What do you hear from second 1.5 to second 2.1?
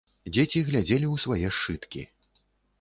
свае сшыткі.